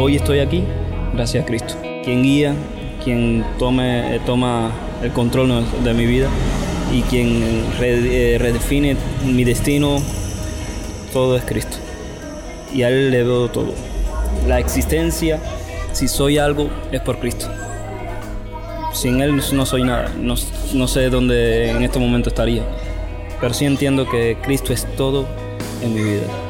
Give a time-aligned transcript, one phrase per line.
[0.00, 0.64] hoy estoy aquí
[1.14, 1.74] gracias a Cristo.
[2.02, 2.54] Quien guía,
[3.04, 3.44] quien
[3.80, 6.28] eh, toma el control de mi vida
[6.92, 9.98] y quien eh, redefine mi destino,
[11.12, 11.76] todo es Cristo.
[12.72, 13.74] Y a Él le veo todo.
[14.48, 15.38] La existencia,
[15.92, 17.46] si soy algo, es por Cristo.
[18.94, 20.10] Sin Él no soy nada.
[20.18, 20.34] No,
[20.72, 22.62] no sé dónde en este momento estaría.
[23.40, 25.26] Pero sí entiendo que Cristo es todo
[25.82, 26.49] en mi vida.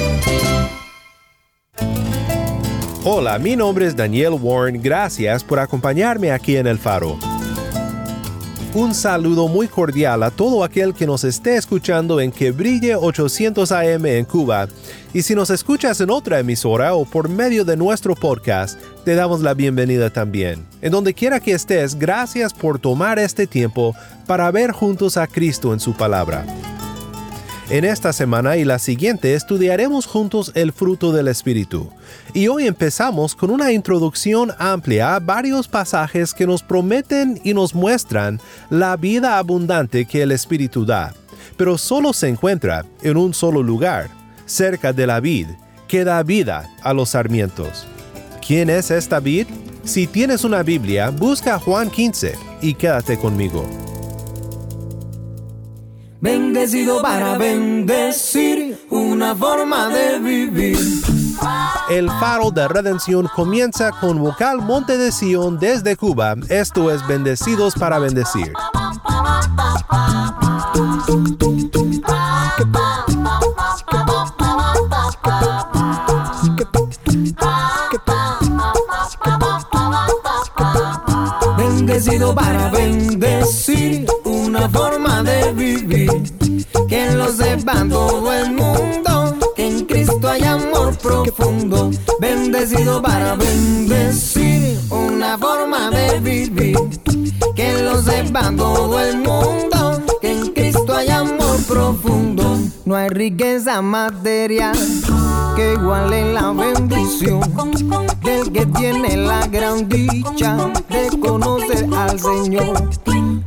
[3.03, 4.79] Hola, mi nombre es Daniel Warren.
[4.79, 7.17] Gracias por acompañarme aquí en El Faro.
[8.75, 13.71] Un saludo muy cordial a todo aquel que nos esté escuchando en Que Brille 800
[13.71, 14.67] AM en Cuba.
[15.15, 19.41] Y si nos escuchas en otra emisora o por medio de nuestro podcast, te damos
[19.41, 20.63] la bienvenida también.
[20.83, 23.95] En donde quiera que estés, gracias por tomar este tiempo
[24.27, 26.45] para ver juntos a Cristo en su palabra.
[27.71, 31.89] En esta semana y la siguiente estudiaremos juntos el fruto del Espíritu.
[32.33, 37.73] Y hoy empezamos con una introducción amplia a varios pasajes que nos prometen y nos
[37.73, 41.13] muestran la vida abundante que el Espíritu da,
[41.55, 44.09] pero solo se encuentra en un solo lugar,
[44.45, 45.47] cerca de la vid,
[45.87, 47.87] que da vida a los sarmientos.
[48.45, 49.47] ¿Quién es esta vid?
[49.85, 53.90] Si tienes una Biblia, busca Juan 15 y quédate conmigo
[56.21, 60.77] bendecido para bendecir, una forma de vivir.
[61.89, 66.35] El faro de redención comienza con vocal Monte de Sion desde Cuba.
[66.47, 68.53] Esto es Bendecidos para Bendecir.
[81.57, 84.05] Bendecido para bendecir
[84.51, 86.11] una forma de vivir.
[86.89, 91.89] Que lo sepa todo el mundo, que en Cristo hay amor profundo.
[92.19, 96.77] Bendecido para bendecir, una forma de vivir.
[97.55, 102.57] Que lo sepa todo el mundo, que en Cristo hay amor profundo.
[102.83, 104.77] No hay riqueza material
[105.55, 107.39] que iguale la bendición
[108.21, 110.57] del que tiene la gran dicha
[110.89, 112.89] de conocer al Señor.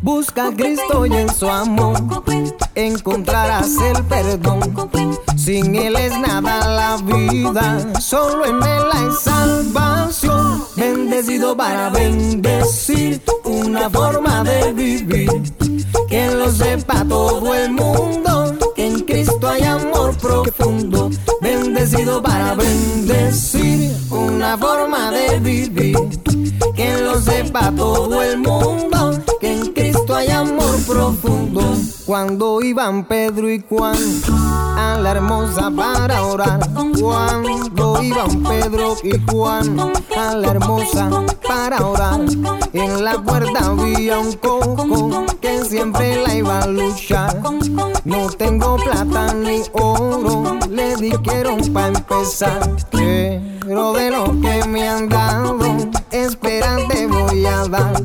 [0.04, 1.96] Busca a Cristo y en su amor
[2.74, 4.60] encontrarás el perdón.
[5.34, 10.62] Sin Él es nada la vida, solo en Él hay salvación.
[10.76, 15.30] Bendecido para bendecir, una forma de vivir.
[16.06, 21.08] Que lo sepa todo el mundo, que en Cristo hay amor profundo.
[21.40, 25.96] Bendecido para bendecir, una forma de vivir.
[26.76, 29.18] Que lo sepa todo el mundo,
[32.06, 33.96] Cuando iban Pedro y Juan
[34.76, 36.60] a la hermosa para orar.
[37.00, 41.10] Cuando iban Pedro y Juan a la hermosa
[41.46, 42.20] para orar.
[42.72, 47.40] En la puerta había un coco que siempre la iba a luchar.
[48.04, 52.70] No tengo plata ni oro, le dijeron para empezar.
[52.90, 55.58] Pero de lo que me han dado,
[56.14, 58.02] esperante voy a dar.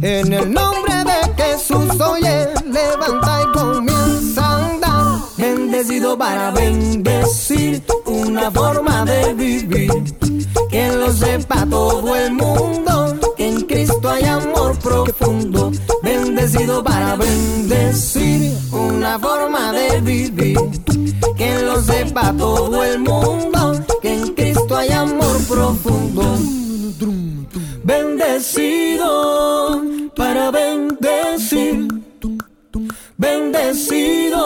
[0.00, 5.18] En el nombre de Jesús, oye, levanta y comienza a andar.
[5.36, 9.92] Bendecido para bendecir, una forma de vivir.
[10.70, 15.72] Que lo sepa todo el mundo, que en Cristo hay amor profundo.
[16.02, 20.58] Bendecido para bendecir, una forma de vivir.
[21.36, 23.71] Que lo sepa todo el mundo,
[28.42, 29.84] Bendecido
[30.16, 31.86] para bendecir.
[33.16, 34.40] Bendecido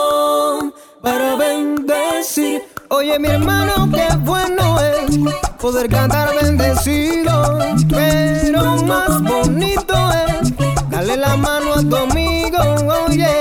[1.00, 2.60] para bendecir.
[2.90, 5.18] Oye, mi hermano, qué bueno es
[5.58, 7.58] poder cantar bendecido.
[7.88, 9.94] Pero más bonito
[10.28, 10.52] es
[10.90, 12.58] darle la mano a tu amigo.
[13.06, 13.32] Oye,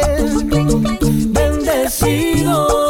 [1.34, 2.85] bendecido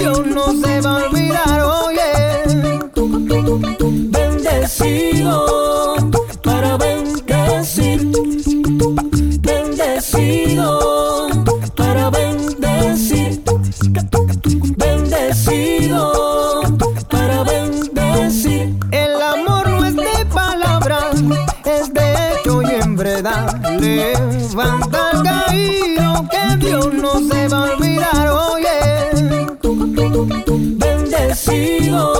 [0.00, 2.00] Dios no se va a olvidar, oye.
[4.10, 5.44] Bendecido
[6.42, 8.10] para bendecir.
[9.42, 11.28] Bendecido
[11.76, 13.42] para bendecir.
[14.78, 16.62] Bendecido
[17.10, 18.74] para bendecir.
[18.92, 21.16] El amor no es de palabras,
[21.66, 23.60] es de hecho y en verdad.
[23.78, 28.79] Levanta el caído que Dios no se va a olvidar, oye.
[30.26, 32.12] Bendecido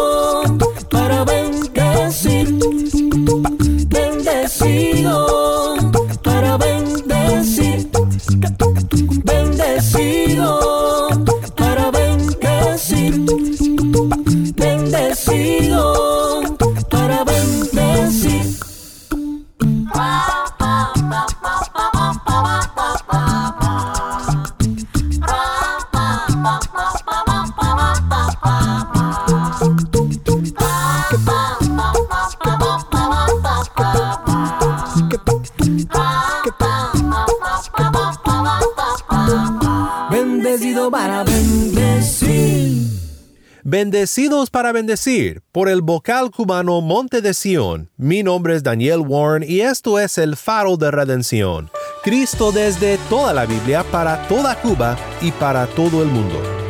[44.01, 47.91] Bendecidos para bendecir por el vocal cubano Monte de Sion.
[47.99, 51.71] Mi nombre es Daniel Warren y esto es el faro de redención.
[52.03, 56.70] Cristo desde toda la Biblia para toda Cuba y para todo el mundo.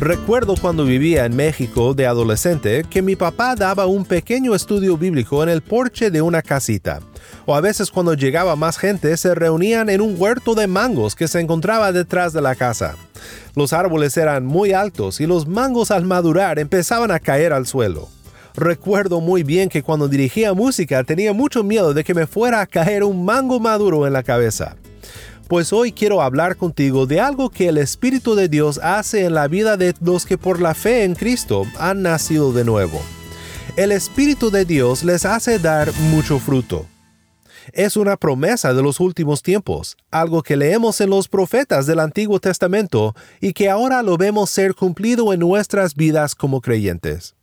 [0.00, 5.42] Recuerdo cuando vivía en México de adolescente que mi papá daba un pequeño estudio bíblico
[5.42, 7.00] en el porche de una casita.
[7.44, 11.28] O a veces cuando llegaba más gente se reunían en un huerto de mangos que
[11.28, 12.96] se encontraba detrás de la casa.
[13.54, 18.08] Los árboles eran muy altos y los mangos al madurar empezaban a caer al suelo.
[18.54, 22.66] Recuerdo muy bien que cuando dirigía música tenía mucho miedo de que me fuera a
[22.66, 24.76] caer un mango maduro en la cabeza.
[25.50, 29.48] Pues hoy quiero hablar contigo de algo que el Espíritu de Dios hace en la
[29.48, 33.02] vida de los que por la fe en Cristo han nacido de nuevo.
[33.74, 36.86] El Espíritu de Dios les hace dar mucho fruto.
[37.72, 42.38] Es una promesa de los últimos tiempos, algo que leemos en los profetas del Antiguo
[42.38, 47.34] Testamento y que ahora lo vemos ser cumplido en nuestras vidas como creyentes.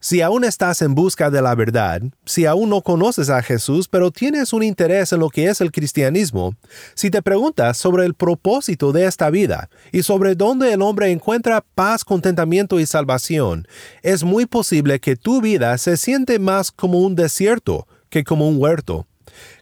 [0.00, 4.12] Si aún estás en busca de la verdad, si aún no conoces a Jesús, pero
[4.12, 6.54] tienes un interés en lo que es el cristianismo,
[6.94, 11.64] si te preguntas sobre el propósito de esta vida y sobre dónde el hombre encuentra
[11.74, 13.66] paz, contentamiento y salvación,
[14.02, 18.62] es muy posible que tu vida se siente más como un desierto que como un
[18.62, 19.08] huerto.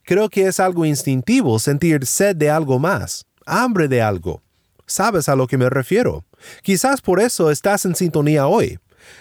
[0.05, 4.43] Creo que es algo instintivo sentir sed de algo más, hambre de algo.
[4.85, 6.25] ¿Sabes a lo que me refiero?
[6.63, 8.79] Quizás por eso estás en sintonía hoy.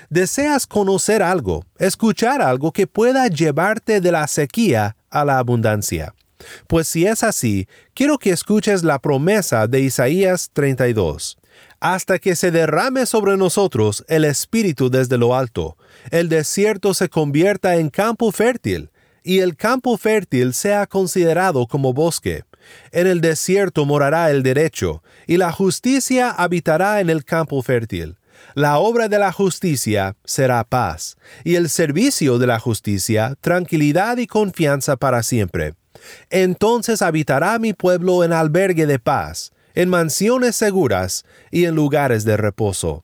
[0.10, 6.14] Deseas conocer algo, escuchar algo que pueda llevarte de la sequía a la abundancia.
[6.68, 11.38] Pues si es así, quiero que escuches la promesa de Isaías 32.
[11.80, 15.78] Hasta que se derrame sobre nosotros el Espíritu desde lo alto,
[16.12, 18.90] el desierto se convierta en campo fértil,
[19.24, 22.44] y el campo fértil sea considerado como bosque.
[22.92, 28.18] En el desierto morará el derecho, y la justicia habitará en el campo fértil.
[28.56, 34.28] La obra de la justicia será paz, y el servicio de la justicia tranquilidad y
[34.28, 35.74] confianza para siempre.
[36.30, 42.38] Entonces habitará mi pueblo en albergue de paz, en mansiones seguras y en lugares de
[42.38, 43.04] reposo.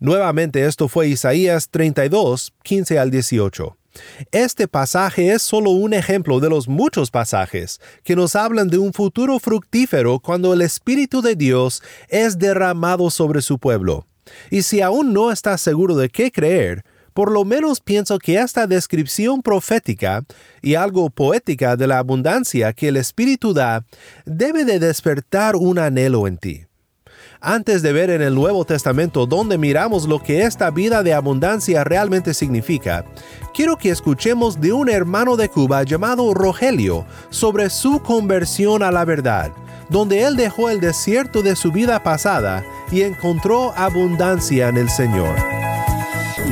[0.00, 3.76] Nuevamente esto fue Isaías 32, 15 al 18.
[4.32, 8.92] Este pasaje es solo un ejemplo de los muchos pasajes que nos hablan de un
[8.92, 14.08] futuro fructífero cuando el Espíritu de Dios es derramado sobre su pueblo.
[14.50, 16.84] Y si aún no estás seguro de qué creer,
[17.16, 20.22] por lo menos pienso que esta descripción profética
[20.60, 23.86] y algo poética de la abundancia que el Espíritu da
[24.26, 26.66] debe de despertar un anhelo en ti.
[27.40, 31.84] Antes de ver en el Nuevo Testamento donde miramos lo que esta vida de abundancia
[31.84, 33.04] realmente significa,
[33.54, 39.04] quiero que escuchemos de un hermano de Cuba llamado Rogelio sobre su conversión a la
[39.04, 39.52] verdad,
[39.88, 45.36] donde él dejó el desierto de su vida pasada y encontró abundancia en el Señor.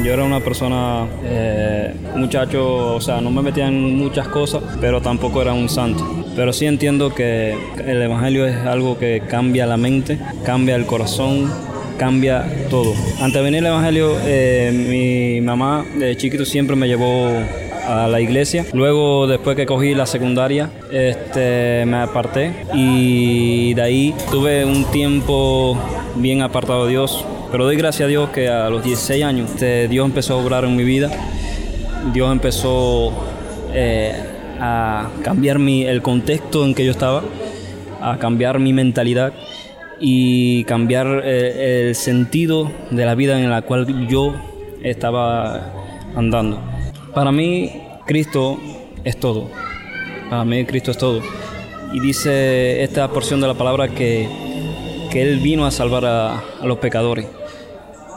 [0.02, 5.00] Yo era una persona, eh, muchacho, o sea, no me metía en muchas cosas, pero
[5.00, 6.24] tampoco era un santo.
[6.34, 11.50] Pero sí entiendo que el Evangelio es algo que cambia la mente, cambia el corazón,
[11.96, 12.92] cambia todo.
[13.20, 17.30] Antes de venir al Evangelio, eh, mi mamá de chiquito siempre me llevó
[17.86, 18.64] a la iglesia.
[18.72, 25.76] Luego, después que cogí la secundaria, este, me aparté y de ahí tuve un tiempo
[26.16, 27.24] bien apartado de Dios.
[27.50, 30.64] Pero doy gracias a Dios que a los 16 años este, Dios empezó a obrar
[30.64, 31.10] en mi vida.
[32.12, 33.12] Dios empezó
[33.72, 34.12] eh,
[34.60, 37.22] a cambiar mi, el contexto en que yo estaba,
[38.00, 39.32] a cambiar mi mentalidad
[40.00, 44.34] y cambiar eh, el sentido de la vida en la cual yo
[44.82, 45.72] estaba
[46.14, 46.73] andando.
[47.14, 47.70] Para mí,
[48.06, 48.58] Cristo
[49.04, 49.48] es todo.
[50.28, 51.20] Para mí, Cristo es todo.
[51.92, 54.28] Y dice esta porción de la palabra que,
[55.10, 57.26] que Él vino a salvar a, a los pecadores.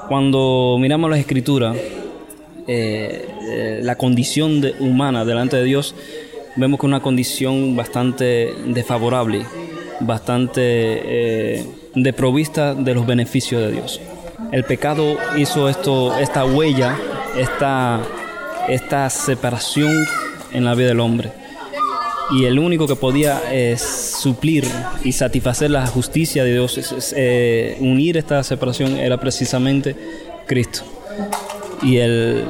[0.08, 1.76] Cuando miramos las escrituras,
[2.66, 5.96] eh, eh, la condición humana delante de Dios,
[6.56, 9.46] vemos que es una condición bastante desfavorable,
[10.00, 14.02] bastante eh, desprovista de los beneficios de Dios.
[14.52, 16.98] El pecado hizo esto, esta huella,
[17.38, 18.02] esta,
[18.68, 20.06] esta separación
[20.54, 21.32] en la vida del hombre.
[22.32, 24.66] Y el único que podía eh, suplir
[25.04, 29.96] y satisfacer la justicia de Dios, eh, unir esta separación, era precisamente
[30.46, 30.82] Cristo.
[31.82, 32.44] Y, el,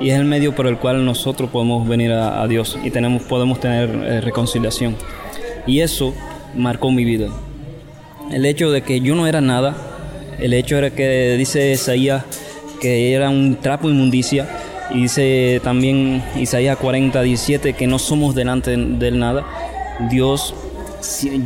[0.00, 3.22] y es el medio por el cual nosotros podemos venir a, a Dios y tenemos,
[3.22, 4.96] podemos tener eh, reconciliación.
[5.66, 6.12] Y eso
[6.54, 7.28] marcó mi vida.
[8.30, 9.74] El hecho de que yo no era nada,
[10.38, 12.24] el hecho era que dice Isaías
[12.82, 14.48] que era un trapo inmundicia,
[14.94, 19.44] y dice también Isaías 40, 17 que no somos delante de él nada.
[20.10, 20.54] Dios,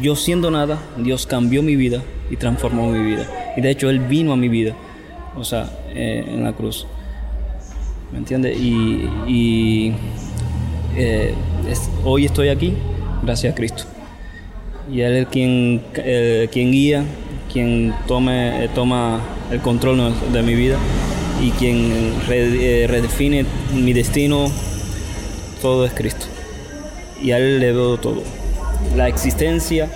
[0.01, 3.27] yo siendo nada, Dios cambió mi vida y transformó mi vida.
[3.57, 4.75] Y de hecho Él vino a mi vida,
[5.37, 6.87] o sea, eh, en la cruz.
[8.13, 8.59] ¿Me entiendes?
[8.59, 9.93] Y,
[10.97, 11.35] eh,
[12.05, 12.75] hoy estoy aquí
[13.23, 13.85] gracias a Cristo.
[14.93, 15.83] Y Él es quien,
[16.53, 17.05] quien guía,
[17.53, 20.79] quien tome, toma el control de mi vida
[21.41, 24.51] y quien redefine mi destino,
[25.61, 26.27] todo es Cristo.
[27.23, 28.23] Y a Él le doy todo.
[28.95, 29.91] La existencia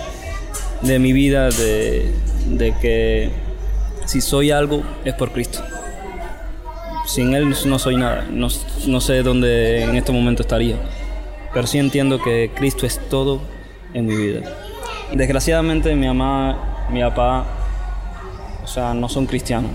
[0.81, 2.13] de mi vida, de,
[2.47, 3.29] de, que
[4.05, 5.63] si soy algo, es por Cristo.
[7.05, 8.27] Sin Él no soy nada.
[8.29, 8.47] No,
[8.87, 10.77] no sé dónde en este momento estaría.
[11.53, 13.41] Pero sí entiendo que Cristo es todo
[13.93, 14.41] en mi vida.
[15.13, 17.45] Desgraciadamente mi mamá, mi papá,
[18.63, 19.71] o sea, no son cristianos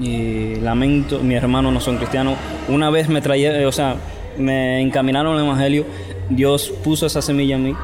[0.00, 2.36] y lamento, mi hermano no son cristianos.
[2.68, 3.96] Una vez me traía, o sea,
[4.38, 5.86] me encaminaron al Evangelio,
[6.28, 7.74] Dios puso esa semilla en mí,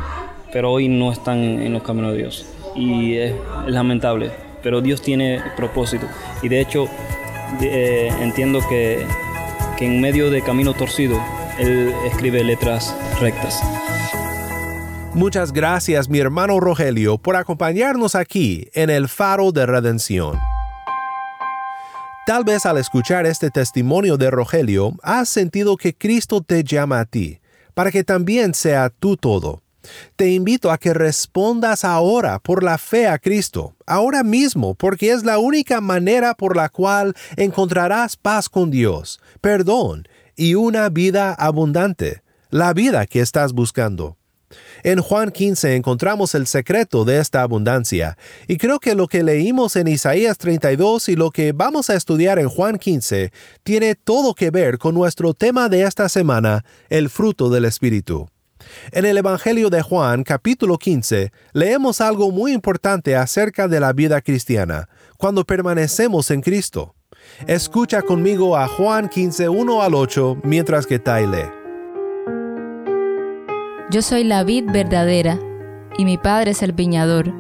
[0.52, 2.46] pero hoy no están en los caminos de Dios.
[2.74, 3.34] Y es
[3.66, 4.30] lamentable,
[4.62, 6.06] pero Dios tiene propósito.
[6.42, 6.88] Y de hecho,
[7.60, 9.06] eh, entiendo que,
[9.78, 11.20] que en medio de camino torcido,
[11.58, 13.62] Él escribe letras rectas.
[15.14, 20.51] Muchas gracias mi hermano Rogelio por acompañarnos aquí en el Faro de Redención.
[22.24, 27.04] Tal vez al escuchar este testimonio de Rogelio, has sentido que Cristo te llama a
[27.04, 27.40] ti,
[27.74, 29.60] para que también sea tú todo.
[30.14, 35.24] Te invito a que respondas ahora por la fe a Cristo, ahora mismo, porque es
[35.24, 42.22] la única manera por la cual encontrarás paz con Dios, perdón y una vida abundante,
[42.50, 44.16] la vida que estás buscando.
[44.82, 48.16] En Juan 15 encontramos el secreto de esta abundancia,
[48.48, 52.38] y creo que lo que leímos en Isaías 32 y lo que vamos a estudiar
[52.38, 53.32] en Juan 15
[53.62, 58.28] tiene todo que ver con nuestro tema de esta semana, el fruto del Espíritu.
[58.92, 64.20] En el Evangelio de Juan capítulo 15 leemos algo muy importante acerca de la vida
[64.20, 66.94] cristiana, cuando permanecemos en Cristo.
[67.46, 71.61] Escucha conmigo a Juan 15, 1 al 8 mientras que Tai lee.
[73.92, 75.38] Yo soy la vid verdadera,
[75.98, 77.30] y mi Padre es el viñador.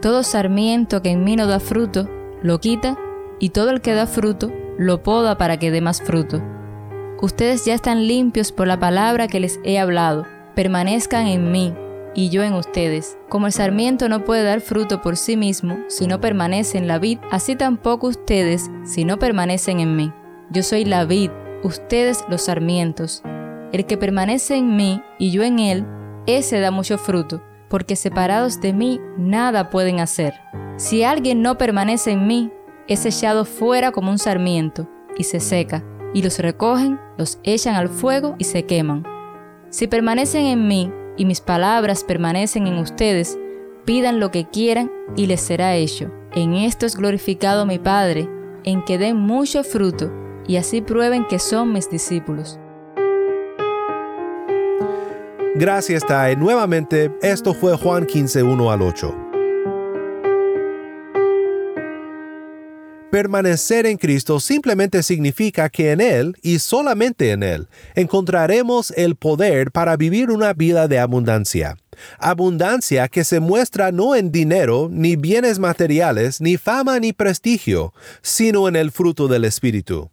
[0.00, 2.08] Todo sarmiento que en mí no da fruto,
[2.42, 2.98] lo quita,
[3.38, 6.42] y todo el que da fruto, lo poda para que dé más fruto.
[7.20, 10.24] Ustedes ya están limpios por la palabra que les he hablado.
[10.54, 11.74] Permanezcan en mí,
[12.14, 13.18] y yo en ustedes.
[13.28, 16.98] Como el sarmiento no puede dar fruto por sí mismo si no permanece en la
[16.98, 20.10] vid, así tampoco ustedes si no permanecen en mí.
[20.48, 21.30] Yo soy la vid,
[21.62, 23.22] ustedes los sarmientos.
[23.74, 25.84] El que permanece en mí y yo en él,
[26.28, 30.32] ese da mucho fruto, porque separados de mí nada pueden hacer.
[30.76, 32.52] Si alguien no permanece en mí,
[32.86, 34.88] es echado fuera como un sarmiento,
[35.18, 39.02] y se seca, y los recogen, los echan al fuego y se queman.
[39.70, 43.36] Si permanecen en mí, y mis palabras permanecen en ustedes,
[43.84, 46.12] pidan lo que quieran y les será hecho.
[46.36, 48.28] En esto es glorificado mi Padre,
[48.62, 50.12] en que den mucho fruto,
[50.46, 52.60] y así prueben que son mis discípulos.
[55.56, 56.34] Gracias, Tai.
[56.34, 59.14] Nuevamente, esto fue Juan 15, 1 al 8.
[63.12, 69.70] Permanecer en Cristo simplemente significa que en Él y solamente en Él encontraremos el poder
[69.70, 71.76] para vivir una vida de abundancia.
[72.18, 78.66] Abundancia que se muestra no en dinero, ni bienes materiales, ni fama, ni prestigio, sino
[78.66, 80.10] en el fruto del Espíritu.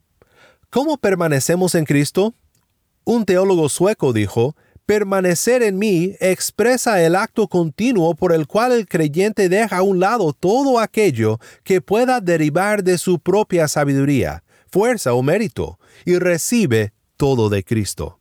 [0.70, 2.36] ¿Cómo permanecemos en Cristo?
[3.04, 4.56] Un teólogo sueco dijo,
[4.92, 10.02] Permanecer en mí expresa el acto continuo por el cual el creyente deja a un
[10.02, 16.92] lado todo aquello que pueda derivar de su propia sabiduría, fuerza o mérito, y recibe
[17.16, 18.20] todo de Cristo.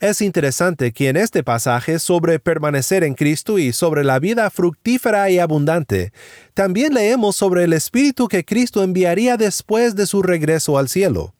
[0.00, 5.28] Es interesante que en este pasaje sobre permanecer en Cristo y sobre la vida fructífera
[5.28, 6.14] y abundante,
[6.54, 11.34] también leemos sobre el Espíritu que Cristo enviaría después de su regreso al cielo.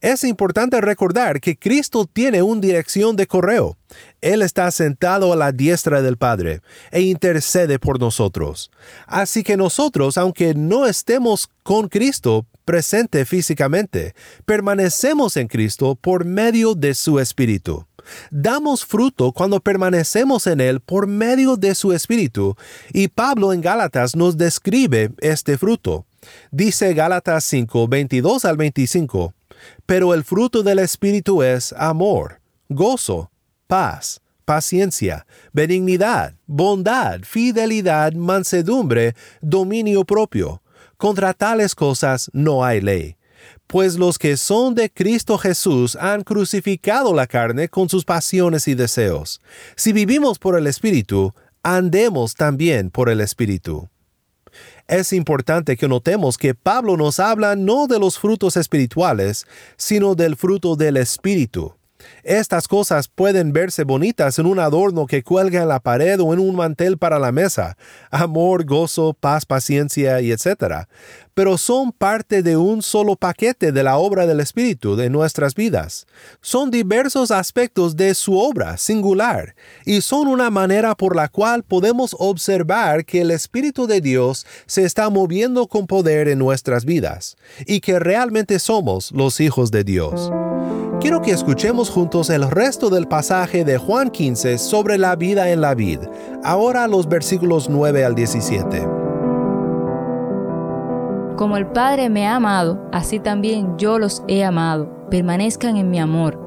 [0.00, 3.76] Es importante recordar que Cristo tiene una dirección de correo.
[4.20, 8.70] Él está sentado a la diestra del Padre e intercede por nosotros.
[9.06, 16.74] Así que nosotros, aunque no estemos con Cristo presente físicamente, permanecemos en Cristo por medio
[16.74, 17.86] de su Espíritu.
[18.30, 22.56] Damos fruto cuando permanecemos en Él por medio de su Espíritu,
[22.92, 26.06] y Pablo en Gálatas nos describe este fruto.
[26.50, 29.33] Dice Gálatas 5, 22 al 25,
[29.86, 33.30] pero el fruto del Espíritu es amor, gozo,
[33.66, 40.62] paz, paciencia, benignidad, bondad, fidelidad, mansedumbre, dominio propio.
[40.96, 43.16] Contra tales cosas no hay ley.
[43.66, 48.74] Pues los que son de Cristo Jesús han crucificado la carne con sus pasiones y
[48.74, 49.40] deseos.
[49.76, 53.88] Si vivimos por el Espíritu, andemos también por el Espíritu.
[54.88, 59.46] Es importante que notemos que Pablo nos habla no de los frutos espirituales,
[59.76, 61.74] sino del fruto del Espíritu.
[62.22, 66.40] Estas cosas pueden verse bonitas en un adorno que cuelga en la pared o en
[66.40, 67.76] un mantel para la mesa,
[68.10, 70.86] amor, gozo, paz, paciencia etc.
[71.34, 76.06] Pero son parte de un solo paquete de la obra del Espíritu de nuestras vidas.
[76.40, 82.14] Son diversos aspectos de su obra singular y son una manera por la cual podemos
[82.18, 87.80] observar que el Espíritu de Dios se está moviendo con poder en nuestras vidas y
[87.80, 90.30] que realmente somos los hijos de Dios.
[91.04, 95.60] Quiero que escuchemos juntos el resto del pasaje de Juan 15 sobre la vida en
[95.60, 95.98] la vid,
[96.42, 98.88] ahora los versículos 9 al 17.
[101.36, 104.88] Como el Padre me ha amado, así también yo los he amado.
[105.10, 106.40] Permanezcan en mi amor.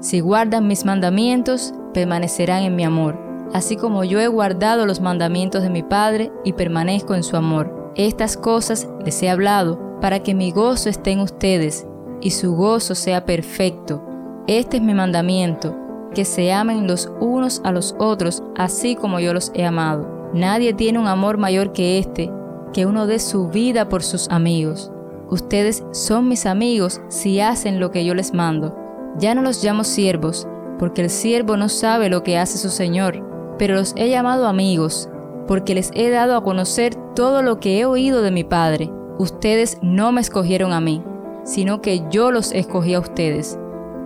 [0.00, 3.16] Si guardan mis mandamientos, permanecerán en mi amor,
[3.52, 7.92] así como yo he guardado los mandamientos de mi Padre y permanezco en su amor.
[7.94, 11.86] Estas cosas les he hablado para que mi gozo esté en ustedes
[12.20, 14.02] y su gozo sea perfecto.
[14.46, 15.76] Este es mi mandamiento,
[16.14, 20.30] que se amen los unos a los otros, así como yo los he amado.
[20.34, 22.30] Nadie tiene un amor mayor que este,
[22.72, 24.92] que uno dé su vida por sus amigos.
[25.28, 28.76] Ustedes son mis amigos si hacen lo que yo les mando.
[29.18, 30.46] Ya no los llamo siervos,
[30.78, 33.24] porque el siervo no sabe lo que hace su Señor,
[33.58, 35.08] pero los he llamado amigos,
[35.46, 38.90] porque les he dado a conocer todo lo que he oído de mi Padre.
[39.18, 41.02] Ustedes no me escogieron a mí,
[41.50, 43.58] sino que yo los escogí a ustedes,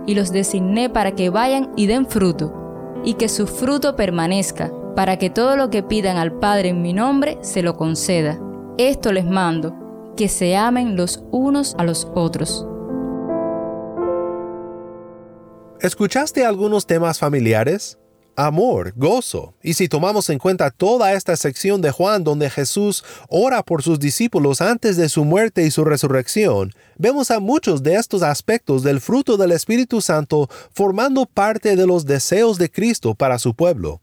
[0.07, 2.51] y los designé para que vayan y den fruto,
[3.03, 6.91] y que su fruto permanezca, para que todo lo que pidan al Padre en mi
[6.91, 8.39] nombre se lo conceda.
[8.79, 9.75] Esto les mando,
[10.17, 12.67] que se amen los unos a los otros.
[15.81, 17.99] ¿Escuchaste algunos temas familiares?
[18.35, 19.53] Amor, gozo.
[19.61, 23.99] Y si tomamos en cuenta toda esta sección de Juan donde Jesús ora por sus
[23.99, 29.01] discípulos antes de su muerte y su resurrección, vemos a muchos de estos aspectos del
[29.01, 34.01] fruto del Espíritu Santo formando parte de los deseos de Cristo para su pueblo.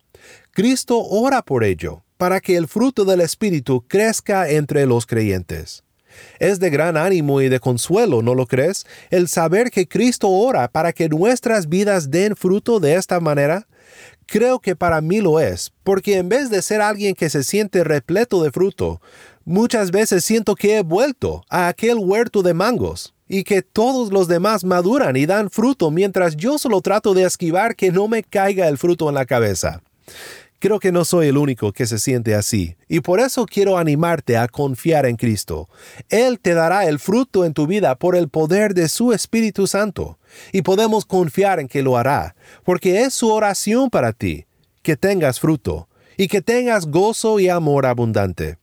[0.53, 5.83] Cristo ora por ello, para que el fruto del Espíritu crezca entre los creyentes.
[6.39, 8.87] Es de gran ánimo y de consuelo, ¿no lo crees?
[9.11, 13.67] El saber que Cristo ora para que nuestras vidas den fruto de esta manera.
[14.27, 17.85] Creo que para mí lo es, porque en vez de ser alguien que se siente
[17.85, 19.01] repleto de fruto,
[19.45, 24.29] muchas veces siento que he vuelto a aquel huerto de mangos y que todos los
[24.29, 28.69] demás maduran y dan fruto mientras yo solo trato de esquivar que no me caiga
[28.69, 29.83] el fruto en la cabeza.
[30.63, 34.37] Creo que no soy el único que se siente así, y por eso quiero animarte
[34.37, 35.69] a confiar en Cristo.
[36.09, 40.21] Él te dará el fruto en tu vida por el poder de su Espíritu Santo,
[40.53, 44.47] y podemos confiar en que lo hará, porque es su oración para ti,
[44.83, 48.59] que tengas fruto, y que tengas gozo y amor abundante.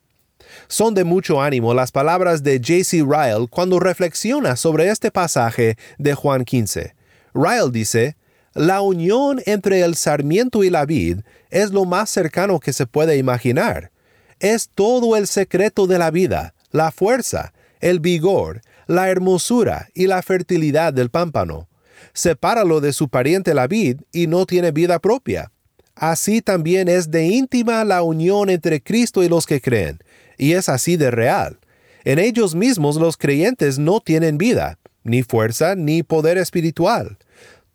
[0.70, 3.04] Son de mucho ánimo las palabras de J.C.
[3.04, 6.96] Ryle cuando reflexiona sobre este pasaje de Juan 15.
[7.34, 8.16] Ryle dice,
[8.54, 13.18] la unión entre el sarmiento y la vid es lo más cercano que se puede
[13.18, 13.92] imaginar.
[14.40, 20.22] Es todo el secreto de la vida, la fuerza, el vigor, la hermosura y la
[20.22, 21.68] fertilidad del pámpano.
[22.14, 25.52] Sepáralo de su pariente la vid y no tiene vida propia.
[25.96, 30.00] Así también es de íntima la unión entre Cristo y los que creen,
[30.38, 31.60] y es así de real.
[32.06, 37.18] En ellos mismos los creyentes no tienen vida, ni fuerza, ni poder espiritual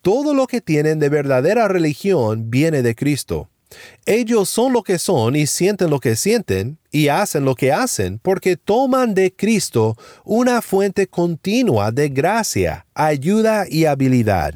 [0.00, 3.50] Todo lo que tienen de verdadera religión viene de Cristo.
[4.06, 8.18] Ellos son lo que son y sienten lo que sienten y hacen lo que hacen
[8.18, 14.54] porque toman de Cristo una fuente continua de gracia, ayuda y habilidad.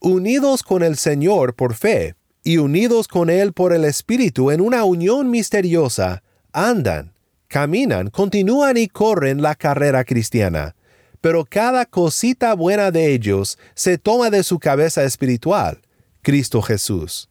[0.00, 4.84] Unidos con el Señor por fe y unidos con Él por el Espíritu en una
[4.84, 7.12] unión misteriosa, andan,
[7.48, 10.74] caminan, continúan y corren la carrera cristiana.
[11.20, 15.80] Pero cada cosita buena de ellos se toma de su cabeza espiritual,
[16.22, 17.28] Cristo Jesús.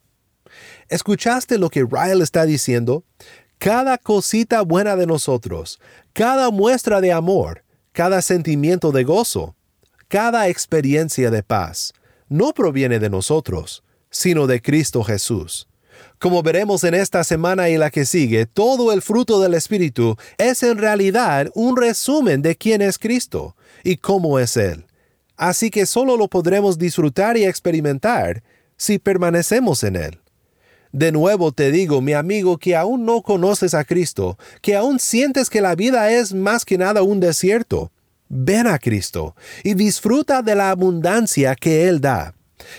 [0.90, 3.04] ¿Escuchaste lo que Ryle está diciendo?
[3.58, 5.80] Cada cosita buena de nosotros,
[6.14, 9.56] cada muestra de amor, cada sentimiento de gozo,
[10.08, 11.94] cada experiencia de paz,
[12.30, 15.68] no proviene de nosotros, sino de Cristo Jesús.
[16.20, 20.64] Como veremos en esta semana y la que sigue, todo el fruto del Espíritu es
[20.64, 24.86] en realidad un resumen de quién es Cristo y cómo es Él.
[25.36, 28.44] Así que solo lo podremos disfrutar y experimentar
[28.78, 30.20] si permanecemos en Él.
[30.98, 35.48] De nuevo te digo, mi amigo, que aún no conoces a Cristo, que aún sientes
[35.48, 37.92] que la vida es más que nada un desierto.
[38.30, 42.34] Ven a Cristo y disfruta de la abundancia que Él da.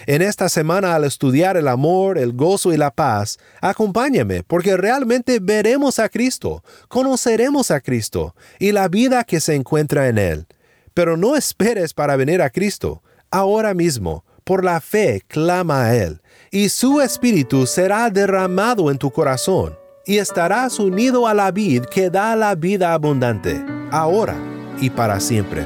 [0.06, 5.38] En esta semana al estudiar el amor, el gozo y la paz, acompáñame porque realmente
[5.40, 10.46] veremos a Cristo, conoceremos a Cristo y la vida que se encuentra en Él.
[10.92, 13.00] Pero no esperes para venir a Cristo.
[13.30, 19.10] Ahora mismo, por la fe, clama a Él y su espíritu será derramado en tu
[19.10, 24.36] corazón, y estarás unido a la vid que da la vida abundante, ahora
[24.80, 25.64] y para siempre.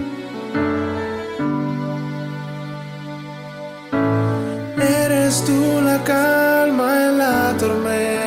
[4.79, 8.22] Eres tú la calma en la tormenta,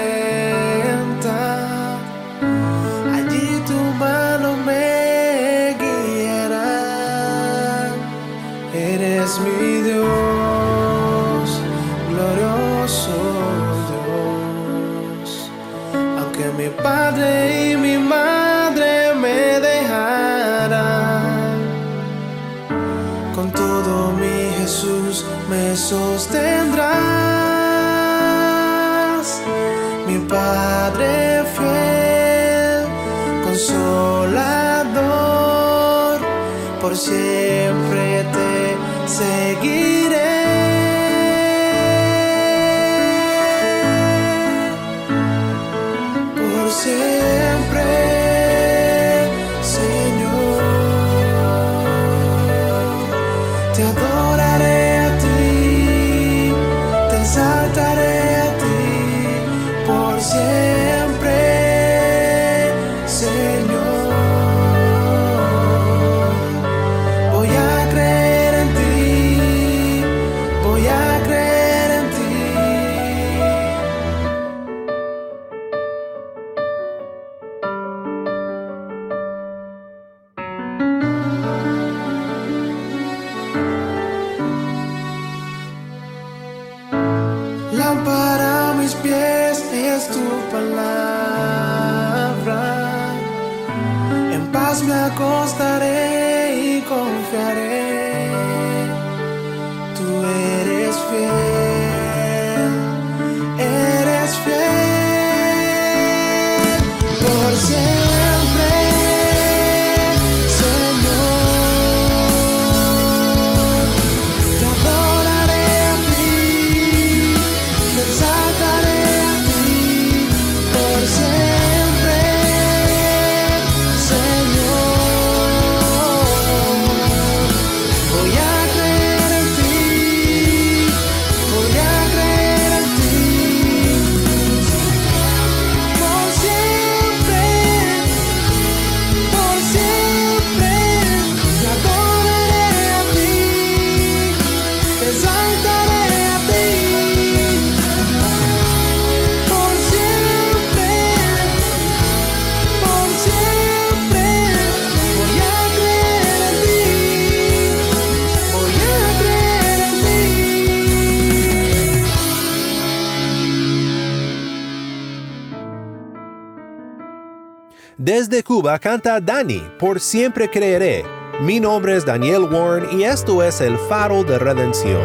[167.97, 171.05] Desde Cuba canta Dani, por siempre creeré.
[171.41, 175.01] Mi nombre es Daniel Warren y esto es el faro de redención.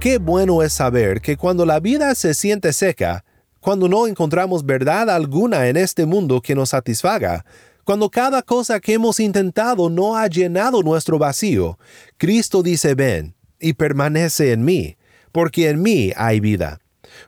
[0.00, 3.24] Qué bueno es saber que cuando la vida se siente seca,
[3.60, 7.44] cuando no encontramos verdad alguna en este mundo que nos satisfaga,
[7.84, 11.78] Cuando cada cosa que hemos intentado no ha llenado nuestro vacío,
[12.16, 14.96] Cristo dice ven y permanece en mí,
[15.32, 16.80] porque en mí hay vida.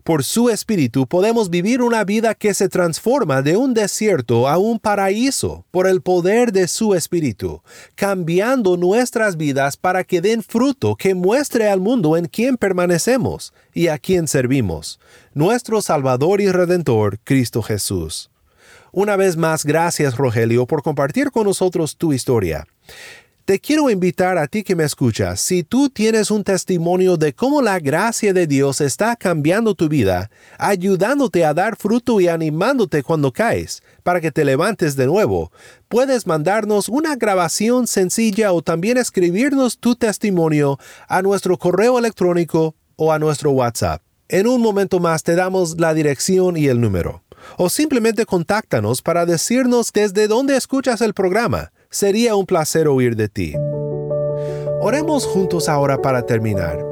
[0.07, 4.79] Por su espíritu podemos vivir una vida que se transforma de un desierto a un
[4.79, 7.61] paraíso por el poder de su espíritu,
[7.97, 13.89] cambiando nuestras vidas para que den fruto que muestre al mundo en quién permanecemos y
[13.89, 15.01] a quién servimos,
[15.35, 18.31] nuestro Salvador y Redentor, Cristo Jesús.
[18.93, 22.69] Una vez más, gracias Rogelio por compartir con nosotros tu historia.
[23.47, 27.63] Te quiero invitar a ti que me escuchas, si tú tienes un testimonio de cómo
[27.63, 33.33] la gracia de Dios está cambiando tu vida, ayudándote a dar fruto y animándote cuando
[33.33, 35.53] caes, para que te levantes de nuevo,
[35.87, 43.13] puedes mandarnos una grabación sencilla o también escribirnos tu testimonio a nuestro correo electrónico o
[43.13, 44.03] a nuestro WhatsApp.
[44.29, 47.23] En un momento más te damos la dirección y el número.
[47.59, 53.29] O simplemente contáctanos para decirnos desde dónde escuchas el programa Sería un placer oír de
[53.29, 53.55] ti.
[54.81, 56.85] Oremos juntos ahora para terminar.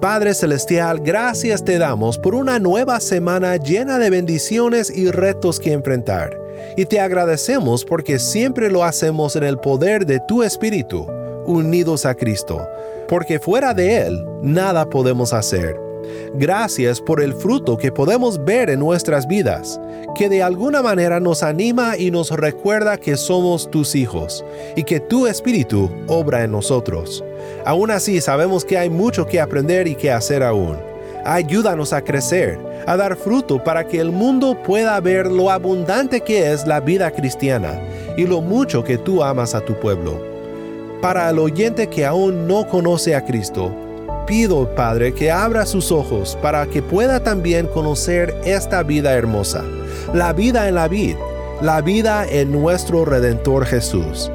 [0.00, 5.72] Padre Celestial, gracias te damos por una nueva semana llena de bendiciones y retos que
[5.72, 6.38] enfrentar.
[6.76, 11.06] Y te agradecemos porque siempre lo hacemos en el poder de tu Espíritu,
[11.44, 12.66] unidos a Cristo,
[13.08, 15.89] porque fuera de Él nada podemos hacer.
[16.34, 19.80] Gracias por el fruto que podemos ver en nuestras vidas,
[20.14, 24.44] que de alguna manera nos anima y nos recuerda que somos tus hijos
[24.76, 27.24] y que tu espíritu obra en nosotros.
[27.64, 30.76] Aún así sabemos que hay mucho que aprender y que hacer aún.
[31.24, 36.52] Ayúdanos a crecer, a dar fruto para que el mundo pueda ver lo abundante que
[36.52, 37.78] es la vida cristiana
[38.16, 40.20] y lo mucho que tú amas a tu pueblo.
[41.02, 43.72] Para el oyente que aún no conoce a Cristo,
[44.30, 49.64] pido, Padre, que abra sus ojos para que pueda también conocer esta vida hermosa,
[50.14, 51.16] la vida en la vid,
[51.60, 54.30] la vida en nuestro Redentor Jesús.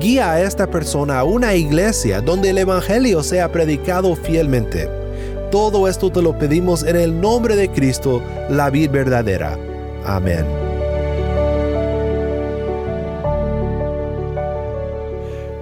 [0.00, 4.90] Guía a esta persona a una iglesia donde el Evangelio sea predicado fielmente.
[5.52, 9.56] Todo esto te lo pedimos en el nombre de Cristo, la vid verdadera.
[10.04, 10.65] Amén.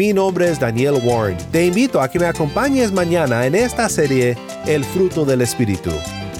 [0.00, 1.36] Mi nombre es Daniel Warren.
[1.52, 4.34] Te invito a que me acompañes mañana en esta serie
[4.64, 5.90] El fruto del Espíritu.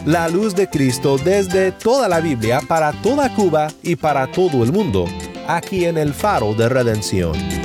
[0.06, 4.72] La luz de Cristo desde toda la Biblia para toda Cuba y para todo el
[4.72, 5.04] mundo,
[5.46, 7.59] aquí en el faro de redención.